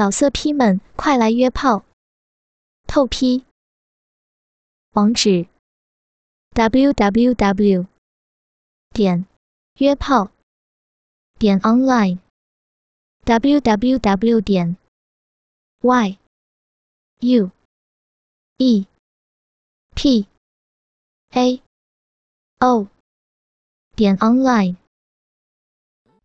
[0.00, 1.84] 老色批们，快来约炮！
[2.86, 3.44] 透批。
[4.92, 5.46] 网址。
[6.54, 7.86] ：w w w
[8.94, 9.26] 点
[9.74, 10.30] 约炮。
[11.38, 12.18] 点 online
[13.24, 14.78] w w w 点
[15.82, 16.18] y
[17.18, 17.50] u
[18.56, 18.86] e
[19.94, 20.26] p
[21.32, 21.62] a
[22.60, 22.88] o
[23.94, 24.76] 点 online。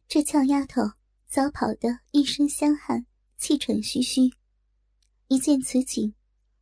[0.07, 0.93] 这俏丫头
[1.27, 3.05] 早跑得一身香汗，
[3.45, 4.33] 气喘吁吁。
[5.27, 6.15] 一见此景，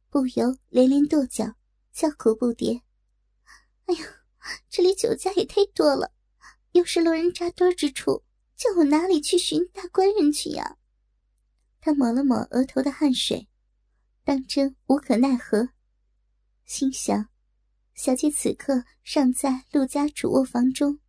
[0.09, 1.55] 不由连连跺脚，
[1.94, 2.81] 叫苦不迭
[3.88, 4.02] ：“哎呀，
[4.70, 6.12] 这里酒家也太多了，
[6.73, 8.26] 又是路人扎堆之处，
[8.57, 10.76] 叫我哪里去寻大官人去呀？”
[11.80, 13.48] 他抹了抹额头的汗水，
[14.26, 15.70] 当真无可奈何，
[16.65, 17.29] 心想：
[17.93, 20.99] 小姐此刻尚在陆家主卧房中，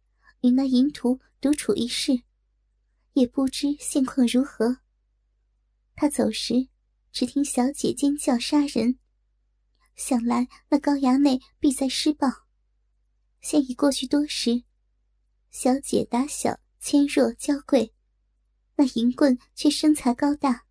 [0.43, 2.23] 与那淫徒独处一室。
[3.15, 4.84] 也不知现况如何。
[5.95, 6.69] 他走时，
[7.13, 8.99] 只听小姐尖叫杀人，
[9.95, 12.29] 想来那高衙内必在施暴。
[13.41, 14.65] 现已过去多时，
[15.51, 17.95] 小姐打小纤弱娇贵，
[18.77, 20.67] 那淫棍却身材高大，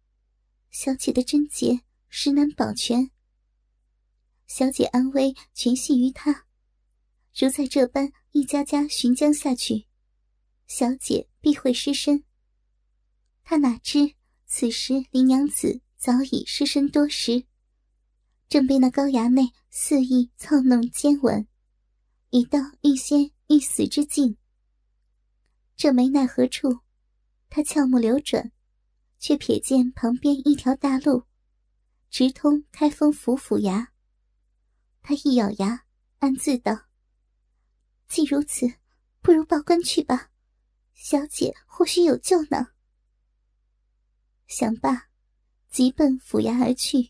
[0.69, 3.09] 小姐的贞洁实难保全。
[4.45, 6.45] 小姐安危全系于他，
[7.33, 9.87] 如在这般一家家寻将下去，
[10.67, 12.25] 小姐必会失身。
[13.43, 17.45] 他哪知此时林娘子早已失身多时，
[18.47, 21.47] 正被那高衙内肆意操弄奸吻，
[22.29, 24.37] 已到欲仙欲死之境。
[25.75, 26.81] 这没奈何处，
[27.49, 28.51] 他俏目流转，
[29.17, 31.23] 却瞥见旁边一条大路，
[32.11, 33.87] 直通开封府府衙。
[35.01, 35.85] 他一咬牙，
[36.19, 36.85] 暗自道
[38.07, 38.71] ：“既如此，
[39.21, 40.29] 不如报官去吧，
[40.93, 42.67] 小姐或许有救呢。”
[44.55, 45.07] 想罢，
[45.71, 47.09] 急奔府衙而去。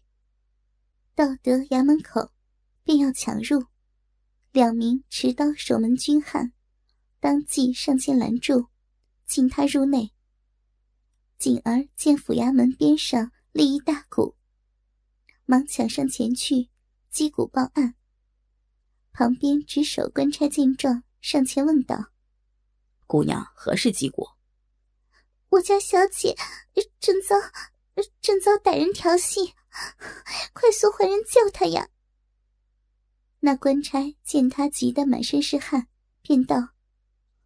[1.14, 2.32] 到得衙门口，
[2.86, 3.66] 便要抢入，
[4.54, 6.54] 两名持刀守门军汉
[7.20, 8.70] 当即上前拦住，
[9.26, 10.14] 请他入内。
[11.38, 14.38] 锦儿见府衙门边上立一大鼓，
[15.44, 16.70] 忙抢上前去
[17.10, 17.96] 击鼓报案。
[19.12, 22.06] 旁边值守官差见状，上前问道
[23.06, 24.30] ：“姑娘何事击鼓？”
[25.54, 26.36] 我家小姐
[27.00, 27.36] 正遭
[28.22, 29.54] 正遭歹人调戏，
[30.52, 31.90] 快速唤人救她呀！
[33.42, 35.88] 那官差见他急得满身是汗，
[36.24, 36.70] 便道：“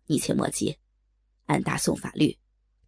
[0.07, 0.79] 你且莫急，
[1.47, 2.37] 按大宋法律，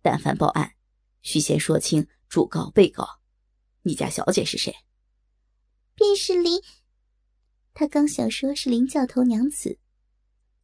[0.02, 0.76] 但凡报案，
[1.22, 3.20] 须先说清主告、被告。
[3.82, 4.74] 你家小姐是谁？”
[5.96, 6.62] 便是林。
[7.74, 9.80] 他刚想说是林教头娘子，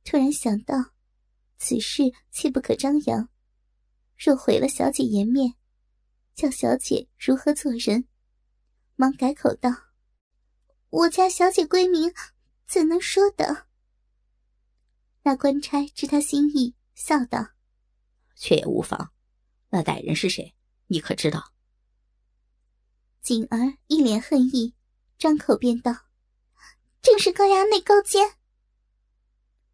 [0.06, 0.94] 突然想到，
[1.58, 3.28] 此事切不可张扬。
[4.18, 5.56] 若毁了小姐颜面，
[6.36, 8.08] 叫小姐如何做人？
[8.96, 9.70] 忙改口道
[10.90, 12.14] ：“我家小姐闺名，
[12.66, 13.68] 怎能说的？”
[15.24, 17.50] 那官差知他心意，笑道
[18.38, 19.12] ：“却也无妨。
[19.70, 20.56] 那歹人是谁？
[20.88, 21.52] 你可知道？”
[23.22, 24.76] 锦儿一脸恨意，
[25.18, 25.92] 张口便道
[27.02, 28.36] ：“正是高衙内高监。”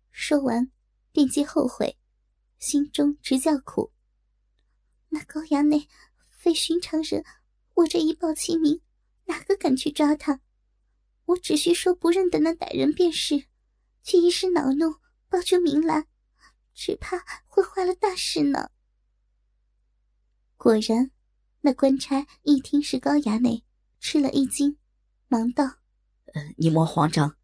[0.10, 0.72] 说完，
[1.12, 1.98] 便皆后悔，
[2.58, 3.92] 心中直叫苦。
[5.14, 5.90] 那高衙内
[6.30, 7.26] 非寻常人，
[7.74, 8.82] 我这一报其名，
[9.26, 10.40] 哪个敢去抓他？
[11.26, 13.46] 我只需说不认得那歹人便是，
[14.04, 14.96] 却一时恼怒
[15.28, 16.08] 报出名来，
[16.74, 18.70] 只怕会坏了大事呢。
[20.56, 21.12] 果然，
[21.60, 23.66] 那官差一听是高衙内，
[24.00, 24.78] 吃了一惊，
[25.28, 25.66] 忙道
[26.34, 27.36] ：“呃，你莫慌张，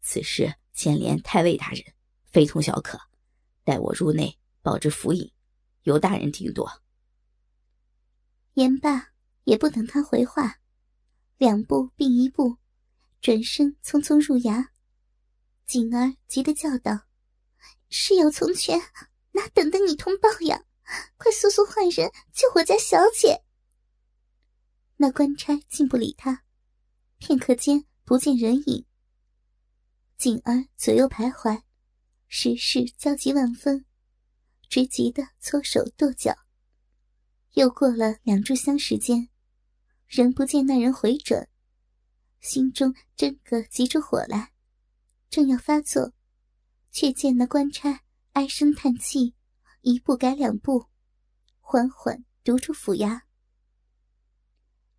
[0.00, 1.82] 此事牵连太尉大人，
[2.30, 2.98] 非同小可。
[3.64, 5.32] 待我入内报知府尹，
[5.82, 6.70] 由大人定夺。”
[8.58, 9.12] 言罢，
[9.44, 10.58] 也不等他回话，
[11.36, 12.56] 两步并一步，
[13.20, 14.66] 转身匆匆入衙。
[15.64, 17.02] 锦儿急得叫道
[17.88, 18.80] ：“事有从权，
[19.30, 20.64] 哪等得你通报呀？
[21.16, 23.44] 快速速换人救我家小姐！”
[24.98, 26.42] 那官差竟不理他，
[27.18, 28.84] 片刻间不见人影。
[30.16, 31.62] 锦儿左右徘徊，
[32.26, 33.84] 时事焦急万分，
[34.68, 36.34] 只急得搓手跺脚。
[37.58, 39.30] 又过了两炷香时间，
[40.06, 41.48] 仍不见那人回转，
[42.38, 44.52] 心中真个急出火来，
[45.28, 46.12] 正要发作，
[46.92, 49.34] 却见那官差唉声叹气，
[49.80, 50.86] 一步改两步，
[51.58, 53.22] 缓缓踱出府衙。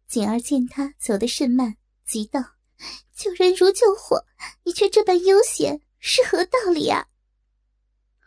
[0.06, 2.42] 锦儿见他走得甚慢，急道
[3.16, 4.26] ：“救人如救火，
[4.64, 7.08] 你却这般悠闲，是何道理啊？”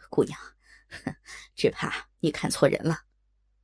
[0.09, 0.41] 姑娘，
[1.55, 3.05] 只怕你看错人了。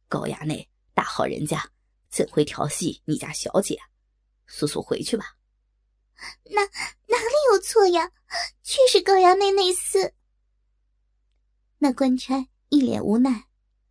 [0.09, 1.71] 高衙内大好人家，
[2.09, 3.79] 怎会调戏你家小姐？
[4.47, 5.37] 速速回去吧。
[6.45, 8.11] 哪哪里有错呀？
[8.63, 10.13] 确实高衙内内厮。
[11.79, 13.49] 那官差一脸无奈，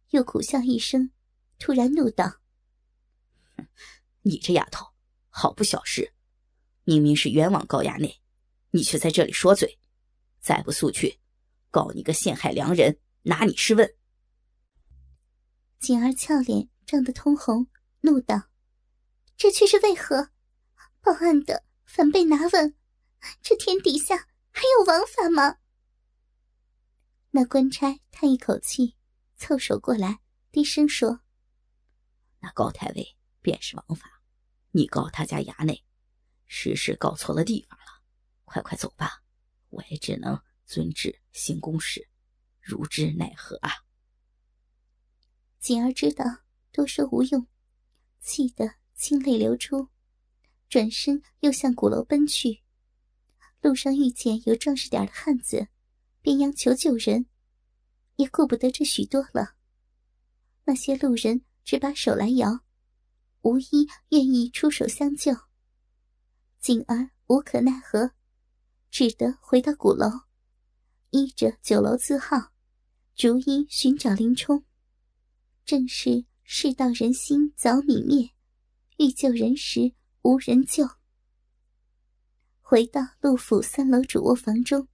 [0.09, 1.11] 又苦笑一声，
[1.59, 2.41] 突然怒道
[4.23, 4.87] ：“你这丫头，
[5.29, 6.13] 好不小事！
[6.83, 8.19] 明明是冤枉高衙内，
[8.71, 9.79] 你却在这里说嘴，
[10.39, 11.19] 再不速去，
[11.69, 13.95] 告你个陷害良人，拿你试问！”
[15.79, 17.67] 锦儿俏脸涨得通红，
[18.01, 18.49] 怒道
[19.37, 20.31] ：“这却是为何？
[21.01, 22.75] 报案的反被拿问，
[23.41, 25.57] 这天底下还有王法吗？”
[27.31, 28.95] 那官差叹一口气，
[29.35, 30.19] 凑手过来，
[30.51, 31.21] 低声说
[32.39, 34.21] ：“那高太尉便是王法，
[34.71, 35.85] 你告他家衙内，
[36.47, 37.85] 实是告错了地方了。
[38.45, 39.21] 快快走吧，
[39.69, 42.09] 我也只能遵旨行公事，
[42.59, 43.71] 如之奈何啊？”
[45.67, 46.23] 锦儿知道
[46.71, 47.45] 多说无用，
[48.21, 49.89] 气得清泪流出，
[50.69, 52.61] 转身又向鼓楼奔去。
[53.59, 55.67] 路上遇见有壮实点的汉子。
[56.21, 57.25] 便央求救人，
[58.15, 59.55] 也顾不得这许多了。
[60.63, 62.61] 那些路人只把手来摇，
[63.41, 65.33] 无一愿意出手相救。
[66.61, 68.11] 锦儿无可奈何，
[68.89, 70.07] 只得回到鼓楼，
[71.09, 72.53] 依着酒楼字号，
[73.15, 74.63] 逐一寻找林冲。
[75.67, 78.29] 正是世道人心早泯灭，
[78.99, 79.91] 欲救人时
[80.21, 80.87] 无人救。
[82.61, 84.87] 回到陆府三楼主卧房中。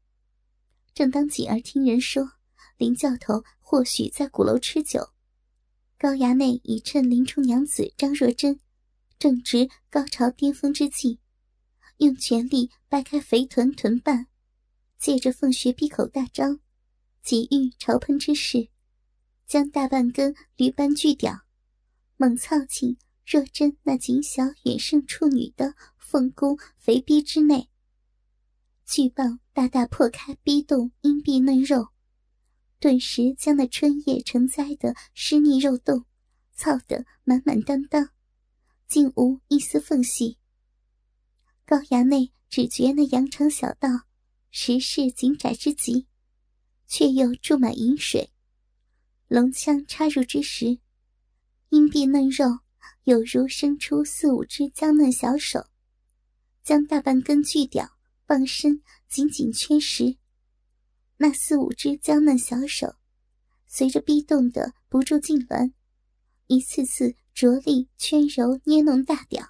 [0.96, 2.28] 正当锦儿听人说
[2.78, 5.10] 林教头或许在鼓楼吃酒，
[6.00, 8.60] 高衙内已趁林冲娘子张若珍
[9.20, 11.20] 正值高潮巅峰之际，
[11.98, 14.26] 用全力掰开肥臀臀瓣，
[14.98, 16.60] 借着凤穴闭口大张，
[17.22, 18.70] 急欲朝喷之势，
[19.46, 21.42] 将大半根驴般巨屌
[22.18, 27.70] 猛操进若珍那仅小远胜处女的凤宫肥逼之内。
[28.86, 31.88] 巨棒大大破开逼洞阴壁嫩肉，
[32.80, 36.06] 顿时将那春夜成灾的湿腻肉洞
[36.54, 38.10] 操得满满当当，
[38.88, 40.38] 竟无一丝缝隙。
[41.66, 43.90] 高衙内只觉那羊肠小道
[44.52, 46.08] 实是紧窄之极，
[46.88, 48.33] 却又注满饮水。
[49.34, 50.78] 龙枪插入之时，
[51.70, 52.60] 阴壁嫩肉
[53.06, 55.66] 有如伸出四五只娇嫩小手，
[56.62, 57.98] 将大半根巨屌。
[58.28, 60.18] 棒身紧紧圈实，
[61.18, 62.94] 那四五只娇嫩小手，
[63.66, 65.74] 随着逼动的不住痉挛，
[66.46, 69.50] 一次次着力圈揉捏弄大屌，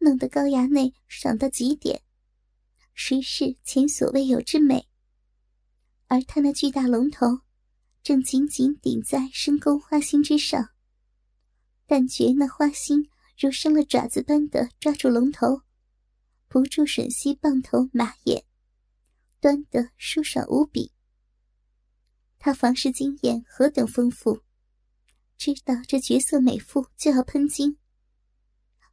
[0.00, 2.02] 弄得高衙内爽到极点，
[2.92, 4.86] 实是前所未有之美。
[6.08, 7.40] 而他那巨大龙头，
[8.06, 10.70] 正紧紧顶在深宫花心之上，
[11.86, 15.62] 但觉那花心如生了爪子般的抓住龙头。
[16.46, 18.44] 不住吮吸棒头马眼，
[19.40, 20.92] 端得舒爽无比。
[22.38, 24.40] 他房事经验何等丰富，
[25.36, 27.76] 知道这绝色美妇就要喷精。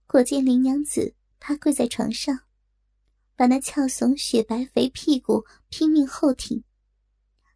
[0.08, 2.48] 果见林娘子趴跪在床上，
[3.36, 6.64] 把那翘耸雪白肥屁股拼命后挺，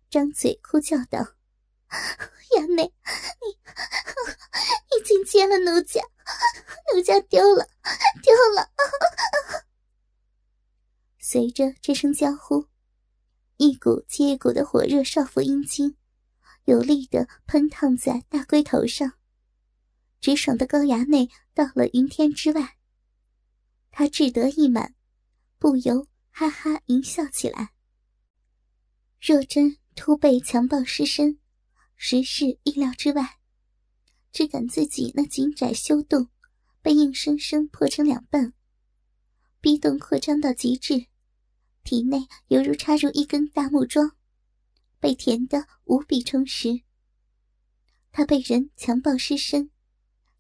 [0.07, 1.33] 张嘴哭叫道
[2.56, 3.57] ：“衙内，你
[4.92, 6.01] 你竟奸了奴家，
[6.94, 7.68] 奴家丢了，
[8.22, 8.69] 丢了！”
[11.19, 12.68] 随着这声娇呼，
[13.57, 15.97] 一股接一股的火热少妇阴茎，
[16.64, 19.14] 有力的喷烫在大龟头上，
[20.21, 22.78] 直爽的高衙内到了云天之外。
[23.92, 24.95] 他志得意满，
[25.57, 27.71] 不由哈哈淫笑起来。
[29.19, 31.40] 若真突被强暴失身，
[31.97, 33.39] 实是意料之外，
[34.31, 36.30] 只感自己那紧窄修洞
[36.81, 38.54] 被硬生生破成两半，
[39.59, 41.07] 逼洞扩张到极致。
[41.83, 44.16] 体内犹如插入一根大木桩，
[44.99, 46.81] 被填得无比充实。
[48.11, 49.71] 他被人强暴失身，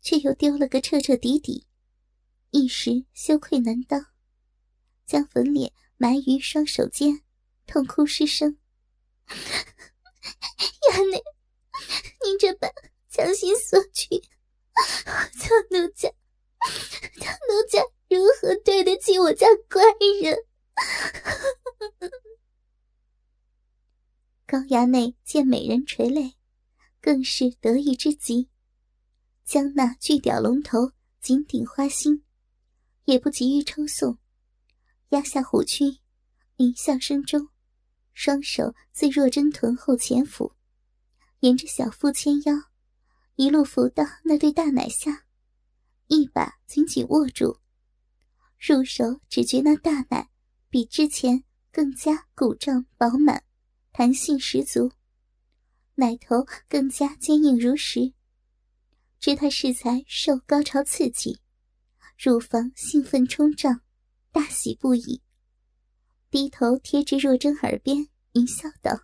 [0.01, 1.65] 却又丢了个彻彻底底，
[2.51, 4.07] 一时羞愧难当，
[5.05, 7.21] 将粉脸埋于双手间，
[7.65, 8.57] 痛哭失声
[10.91, 11.21] ：“衙内，
[12.23, 12.71] 您这般
[13.09, 14.19] 强行索取，
[15.39, 16.09] 叫奴家，
[17.19, 19.85] 叫奴家如何对得起我家官
[20.21, 20.37] 人？”
[24.45, 26.35] 高衙内见美人垂泪，
[27.01, 28.47] 更是得意之极，
[29.43, 32.23] 将那巨屌龙头紧顶花心，
[33.05, 34.17] 也不急于抽送，
[35.09, 35.99] 压下虎躯，
[36.57, 37.49] 淫笑声中，
[38.13, 40.53] 双手自若真臀后前俯，
[41.41, 42.53] 沿着小腹纤腰，
[43.35, 45.25] 一路扶到那对大奶下，
[46.07, 47.59] 一把紧紧握住，
[48.59, 50.29] 入手只觉那大奶
[50.69, 53.43] 比之前更加鼓胀饱满，
[53.91, 54.91] 弹性十足，
[55.95, 58.13] 奶头更加坚硬如石。
[59.19, 61.39] 知他适才受高潮刺激，
[62.17, 63.81] 乳房兴奋冲胀，
[64.31, 65.21] 大喜不已，
[66.31, 68.99] 低头贴至若真耳边，淫笑道：“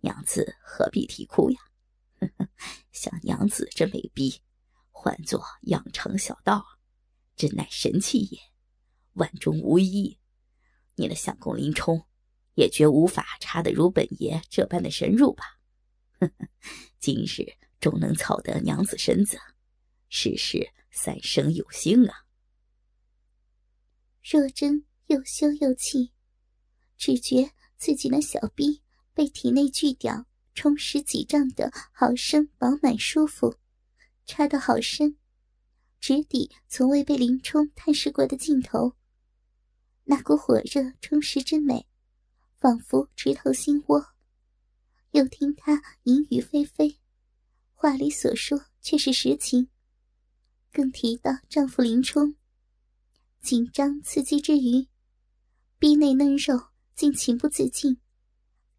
[0.00, 1.58] 娘子何必啼哭呀？
[2.92, 4.42] 像娘子这美婢，
[4.90, 6.64] 唤作养成小道，
[7.36, 8.38] 真乃神器也，
[9.14, 10.18] 万中无一。
[10.96, 12.06] 你的相公林冲，
[12.54, 15.44] 也绝无法插得如本爷这般的深入吧？
[16.98, 19.38] 今日。”终能操得娘子身子，
[20.10, 22.26] 事事三生有幸啊！
[24.22, 26.12] 若真又羞又气，
[26.98, 28.82] 只觉自己那小逼
[29.20, 30.24] 被体内巨屌
[30.54, 33.54] 充实几丈的好生饱满舒服，
[34.24, 35.18] 插得好深，
[36.00, 38.96] 直抵从未被林冲探视过的尽头。
[40.04, 41.86] 那股火热充实之美，
[42.56, 44.02] 仿佛直透心窝。
[45.10, 46.96] 又听他淫语霏霏。
[47.74, 49.68] 话里所说却是实情。
[50.72, 52.36] 更提到丈夫林冲，
[53.42, 54.88] 紧张刺激之余，
[55.78, 58.00] 逼内嫩肉竟情不自禁，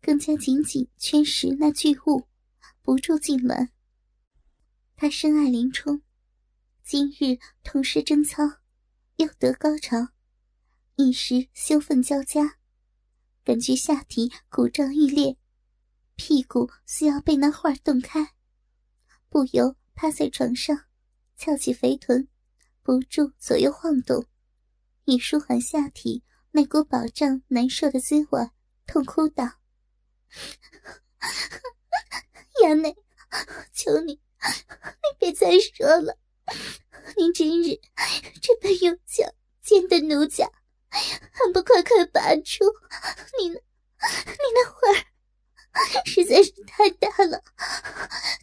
[0.01, 2.27] 更加紧紧圈实那巨物，
[2.81, 3.69] 不住痉挛。
[4.95, 6.01] 他深爱林冲，
[6.83, 8.43] 今日同时贞操，
[9.17, 10.09] 又得高潮，
[10.95, 12.57] 一时羞愤交加，
[13.43, 15.37] 感觉下体鼓胀欲裂，
[16.15, 18.33] 屁股似要被那画洞开。
[19.29, 20.85] 不由趴在床上，
[21.37, 22.27] 翘起肥臀，
[22.81, 24.25] 不住左右晃动，
[25.05, 28.49] 以舒缓下体那股饱胀难受的滋味，
[28.85, 29.59] 痛哭道
[32.63, 32.95] ：“衙内，
[33.73, 34.19] 求你，你
[35.19, 36.17] 别再说了。
[37.17, 37.79] 您今日
[38.41, 40.49] 这般用脚尖的奴家，
[40.89, 41.19] 还
[41.53, 42.65] 不快快拔出？
[43.39, 43.61] 你那，你
[44.53, 44.95] 那会儿……”
[46.05, 47.41] 实在是太大了，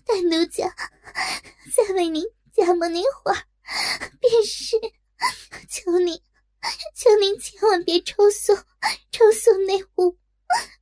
[0.06, 0.74] 待奴家
[1.76, 3.44] 再为您加盟您会儿，
[4.18, 4.80] 便是。
[5.68, 6.22] 求您，
[6.94, 8.56] 求您千万别抽送，
[9.10, 10.16] 抽送内务，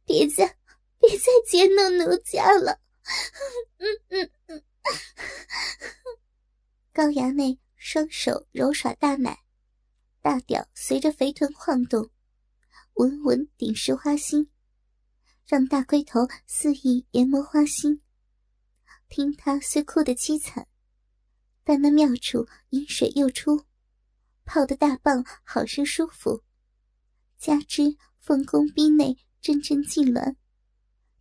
[0.04, 0.56] 别再
[1.06, 2.80] 别再奸弄奴家了。
[3.78, 4.62] 嗯嗯嗯。
[6.92, 9.38] 高衙内双手揉耍大奶，
[10.20, 12.10] 大屌随着肥臀晃动，
[12.94, 14.50] 稳稳顶实花心。
[15.46, 18.02] 让大龟头肆意研磨花心，
[19.08, 20.66] 听他虽哭得凄惨，
[21.62, 23.64] 但那妙处饮水又出，
[24.44, 26.42] 泡的大棒好生舒服，
[27.38, 30.34] 加之凤宫逼内阵阵痉挛，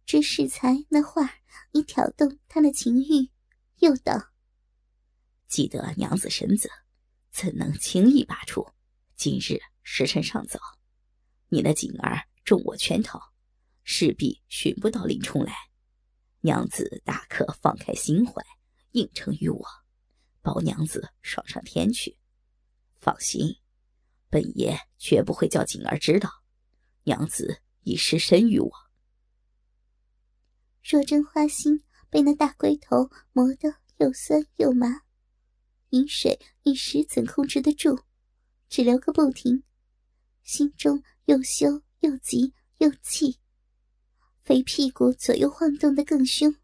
[0.05, 1.39] 知适才那话
[1.71, 3.31] 已挑动他的情欲，
[3.79, 4.31] 又道
[5.47, 6.69] ：“记得娘子身子，
[7.31, 8.67] 怎能轻易拔出？
[9.15, 10.59] 今日时辰尚早，
[11.49, 13.31] 你那锦儿中我圈套。”
[13.87, 15.53] 势必寻不到林冲来，
[16.41, 18.43] 娘子大可放开心怀，
[18.93, 19.63] 应承于我，
[20.41, 22.17] 保娘子爽上天去。
[22.99, 23.57] 放心，
[24.27, 26.31] 本爷绝不会叫锦儿知道，
[27.03, 28.84] 娘子已失身于我。
[30.87, 35.01] 若真花心被那大龟头磨得又酸又麻，
[35.89, 38.03] 饮水一时怎控制得住？
[38.69, 39.63] 只流个不停，
[40.43, 43.39] 心中又羞又急又气。
[44.43, 46.55] 肥屁股左右晃动的更凶，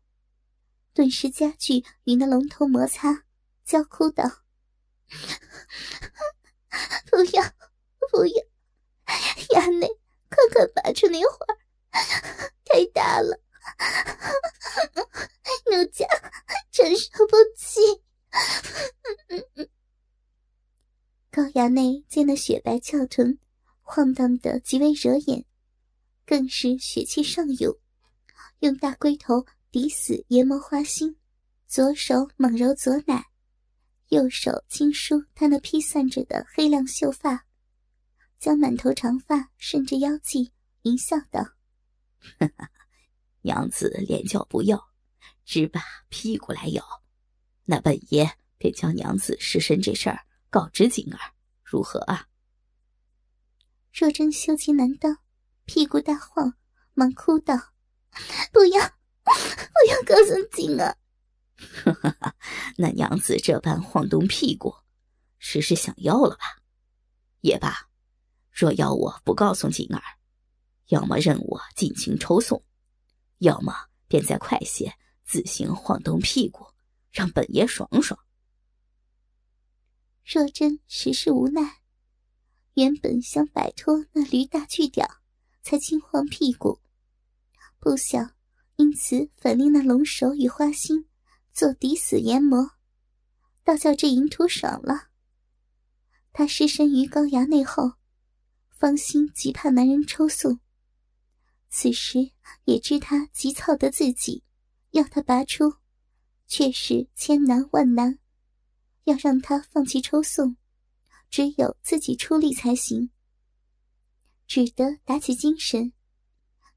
[0.93, 3.23] 顿时加剧与那龙头摩擦，
[3.65, 4.23] 娇哭道
[7.09, 7.43] ：“不要，
[8.11, 8.43] 不要，
[9.55, 9.87] 衙内，
[10.29, 11.37] 快快拔出那花
[12.65, 13.39] 太大了，
[15.71, 16.05] 奴家
[16.71, 17.79] 承受不起。”
[21.31, 23.39] 高衙内见那雪白翘臀
[23.81, 25.45] 晃荡的极为惹眼。
[26.23, 27.75] 更是血气上涌，
[28.59, 31.17] 用大龟头抵死研磨花心，
[31.67, 33.25] 左手猛揉左奶，
[34.07, 37.45] 右手轻梳他那披散着的黑亮秀发，
[38.39, 41.45] 将满头长发顺着腰际，淫笑道
[43.41, 44.89] ：“娘子连叫不要，
[45.45, 46.83] 只把屁股来咬，
[47.65, 51.19] 那本爷便将娘子失身这事儿告知景儿，
[51.63, 52.27] 如何啊？”
[53.93, 55.17] 若真羞气难当。
[55.63, 56.55] 屁股大晃，
[56.93, 57.55] 忙哭道
[58.51, 58.81] ：“不要，
[59.23, 59.31] 不
[59.89, 60.97] 要告诉景儿！
[62.77, 64.75] ”那娘子这般晃动屁股，
[65.37, 66.61] 实是想要了吧？
[67.39, 67.89] 也罢，
[68.51, 70.01] 若要我不告诉景儿，
[70.87, 72.61] 要么任我尽情抽送，
[73.41, 73.73] 要么
[74.07, 74.93] 便再快些
[75.23, 76.63] 自行晃动屁股，
[77.11, 78.19] 让本爷爽爽。
[80.23, 81.81] 若真实是无奈，
[82.75, 85.07] 原本想摆脱那驴大巨屌，
[85.63, 86.81] 才惊慌屁股，
[87.79, 88.35] 不想
[88.75, 91.07] 因此反令那龙首与花心
[91.51, 92.73] 做抵死研磨，
[93.63, 95.09] 倒叫这淫徒爽了。
[96.31, 97.93] 他失身于高衙内后，
[98.69, 100.59] 芳心极怕男人抽送，
[101.71, 102.31] 此时
[102.65, 104.43] 也知他急躁的自己，
[104.91, 105.73] 要他拔出，
[106.45, 108.19] 却是千难万难。
[109.05, 110.57] 要让他放弃抽送，
[111.29, 113.09] 只有自己出力才行。
[114.45, 115.93] 只得打起精神，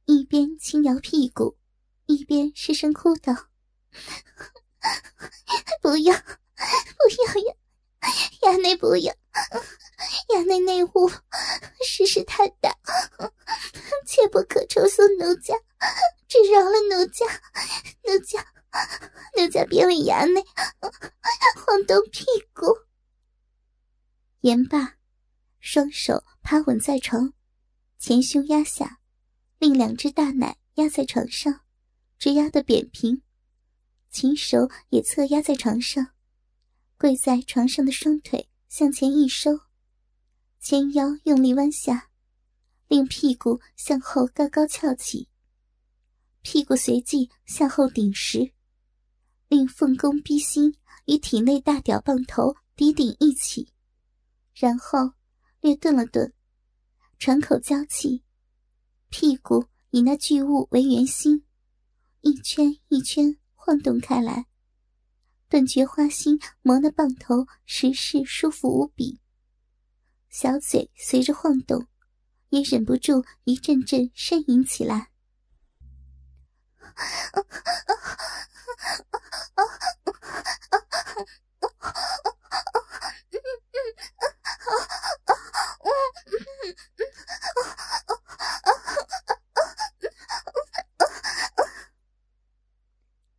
[0.04, 1.58] 一边轻摇屁股，
[2.06, 3.34] 一边失声哭道
[5.82, 7.02] ：“不要，不
[7.36, 7.56] 要呀，
[8.42, 9.14] 衙内不要，
[10.34, 11.08] 衙内内务
[11.84, 12.70] 事事太大，
[14.06, 15.54] 切不可抽送奴家，
[16.28, 17.26] 只饶了奴家，
[18.04, 18.46] 奴家。”
[19.36, 20.44] 奴家别为衙内
[21.64, 22.66] 晃动屁股。
[24.40, 24.96] 言罢，
[25.60, 27.32] 双手趴稳在床，
[28.00, 28.98] 前胸压下，
[29.58, 31.60] 另两只大奶压在床上，
[32.18, 33.22] 直压得扁平，
[34.10, 36.13] 琴手也侧压在床上，
[37.04, 39.60] 跪在床上的双腿向前一收，
[40.58, 42.08] 前腰用力弯下，
[42.88, 45.28] 令屁股向后高高翘起，
[46.40, 48.54] 屁股随即向后顶实。
[49.48, 53.70] 令凤弓逼心与体内大屌棒头抵顶一起，
[54.54, 55.12] 然后
[55.60, 56.32] 略顿了顿，
[57.18, 58.24] 喘口娇气，
[59.10, 61.44] 屁股以那巨物为圆心，
[62.22, 64.46] 一圈一圈晃动开来。
[65.48, 69.20] 顿觉花心磨那棒头实是舒服无比，
[70.28, 71.86] 小嘴随着晃动，
[72.48, 75.10] 也忍不住一阵阵呻吟起来。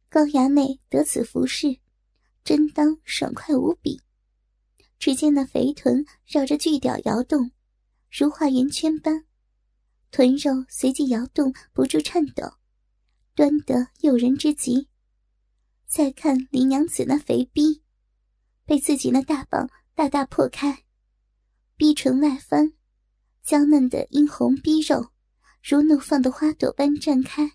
[0.09, 1.77] 高衙内得此服侍，
[2.45, 3.99] 真当爽快无比。
[4.97, 7.51] 只见那肥臀绕着巨屌摇动，
[8.09, 9.25] 如画圆圈般，
[10.11, 12.43] 臀肉随即摇动不住颤抖，
[13.35, 14.87] 端得诱人之极。
[15.85, 17.81] 再看林娘子那肥逼，
[18.63, 20.85] 被自己那大棒大大破开，
[21.75, 22.73] 逼唇外翻，
[23.43, 25.11] 娇嫩的殷红逼肉
[25.61, 27.51] 如怒放的花朵般绽开。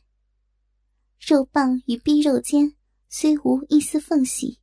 [1.19, 2.75] 肉棒与逼肉间
[3.09, 4.60] 虽无一丝缝隙，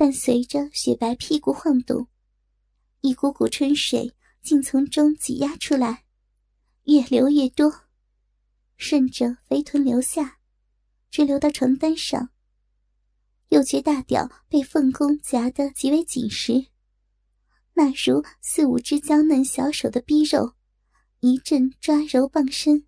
[0.00, 2.08] 但随着雪白屁股晃动，
[3.02, 6.06] 一股股春水竟从中挤压出来，
[6.84, 7.82] 越流越多，
[8.78, 10.38] 顺着肥臀流下，
[11.10, 12.30] 直流到床单上。
[13.50, 16.68] 又觉大屌被凤弓夹得极为紧实，
[17.74, 20.54] 那如四五只娇嫩小手的逼肉，
[21.18, 22.86] 一阵抓揉傍身。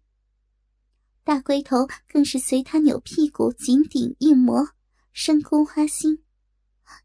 [1.24, 4.70] 大龟头更是随他扭屁股，紧顶硬磨，
[5.12, 6.21] 深宫花心，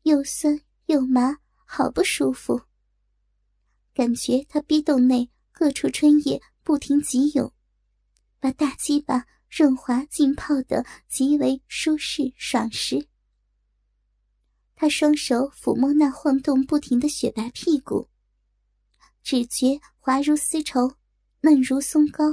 [0.04, 2.62] 又酸又麻，好不舒服。
[3.94, 7.52] 感觉他逼洞内各处春液不停急涌，
[8.40, 13.08] 把大鸡巴润滑浸泡的极为舒适爽实。
[14.76, 18.08] 他双手抚摸那晃动不停的雪白屁股，
[19.24, 20.96] 只觉滑如丝绸，
[21.42, 22.24] 嫩如松糕。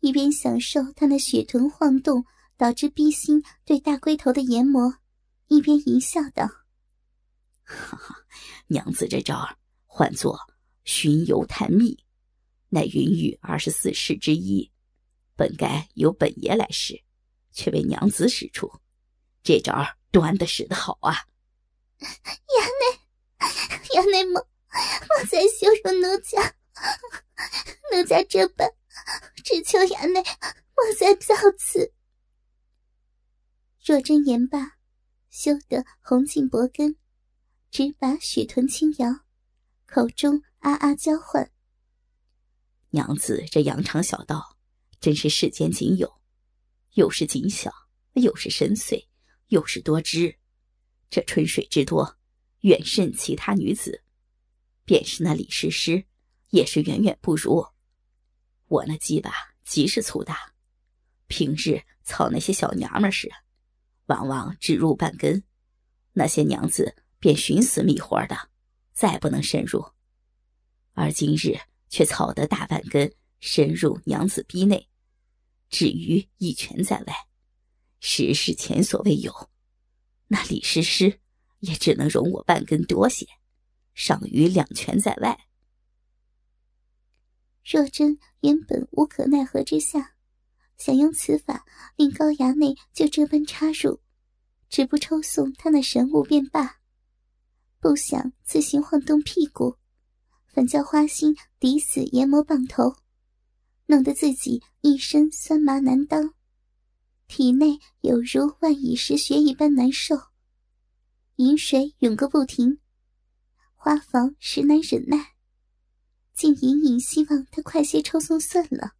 [0.00, 2.24] 一边享受他那雪臀晃动
[2.56, 4.98] 导致逼心对大龟头的研磨，
[5.48, 6.46] 一边淫笑道
[7.64, 8.16] ：“哈哈，
[8.66, 10.38] 娘子这招儿唤作
[10.84, 12.04] 寻油探秘，
[12.68, 14.70] 乃云雨二十四式之一，
[15.36, 17.02] 本该由本爷来使，
[17.52, 18.70] 却被娘子使出。
[19.42, 21.14] 这招儿端的使得好啊！
[22.00, 23.46] ”衙内，
[23.94, 26.54] 衙内莫莫再羞辱奴家，
[27.92, 28.70] 奴家这般。
[29.44, 31.92] 只求衙内莫再造次。
[33.84, 34.76] 若真言罢，
[35.32, 36.94] 羞得红尽脖根，
[37.70, 39.08] 只把雪臀轻摇，
[39.86, 41.50] 口中啊啊娇唤
[42.92, 44.58] ：“娘子这羊肠小道，
[45.00, 46.20] 真是世间仅有，
[46.92, 47.72] 又是紧小，
[48.12, 49.06] 又是深邃，
[49.48, 50.36] 又是多汁。
[51.08, 52.18] 这春水之多，
[52.60, 54.04] 远胜其他女子，
[54.84, 56.04] 便是那李师师，
[56.50, 57.66] 也是远远不如。”
[58.68, 59.32] 我那鸡巴
[59.64, 60.52] 极是粗大，
[61.26, 63.30] 平日操那些小娘们时，
[64.06, 65.44] 往往只入半根，
[66.12, 68.36] 那些娘子便寻死觅活的，
[68.92, 69.84] 再不能深入。
[70.92, 74.88] 而今日却草得大半根深入娘子逼内，
[75.68, 77.14] 至于一拳在外，
[78.00, 79.50] 实是前所未有。
[80.28, 81.20] 那李师师
[81.60, 83.26] 也只能容我半根多些。
[83.94, 85.46] 尚于两拳在外。
[87.62, 90.11] 若真原本无可奈何之下，
[90.84, 91.64] 想用此法
[91.94, 94.00] 令高衙内就这般插入，
[94.68, 96.80] 只不抽送他那神物便罢，
[97.78, 99.76] 不想自行晃动屁股，
[100.52, 102.96] 反叫花心抵死研磨棒头，
[103.86, 106.34] 弄得自己一身酸麻难当，
[107.28, 110.16] 体内有如万蚁食血一般难受，
[111.36, 112.80] 饮水涌个不停，
[113.76, 115.34] 花房实难忍耐。
[116.34, 118.94] 竟隐隐希望他快些抽送算了。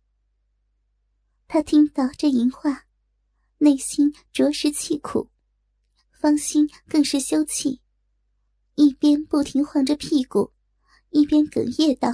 [1.52, 2.86] 他听到这淫话，
[3.58, 5.28] 内心着实气苦，
[6.18, 7.82] 芳心更是羞气，
[8.74, 10.50] 一边不停晃着屁股，
[11.10, 12.08] 一边哽咽道：“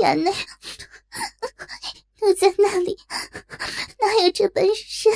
[0.00, 0.32] 衙内，
[2.22, 2.96] 奴在那里
[4.00, 5.10] 哪有这本事？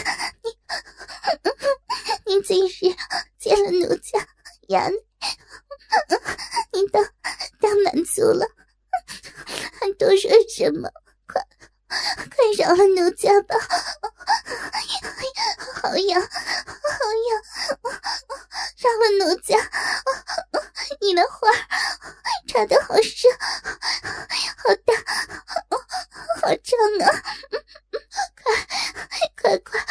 [2.27, 2.95] 你，你今日
[3.39, 4.29] 见了奴家
[4.69, 4.97] 衙内。”
[6.71, 7.03] 你当
[7.61, 8.47] 当满足了，
[9.83, 10.89] 还多说什么？
[11.27, 11.43] 快
[11.89, 13.57] 快饶了奴家吧！
[15.83, 16.29] 好痒，好
[17.29, 17.43] 痒！
[18.79, 19.59] 饶了奴家！
[21.01, 21.51] 你的花
[22.47, 23.29] 插的好深，
[24.57, 24.95] 好大，
[26.41, 27.11] 好长啊！
[28.41, 28.55] 快
[29.43, 29.83] 快快快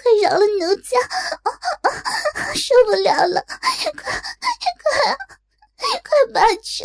[0.00, 0.96] 快饶了奴家！
[2.54, 3.44] 受不了了！
[3.48, 3.58] 快！
[4.80, 5.18] 快，
[6.04, 6.84] 快拔出！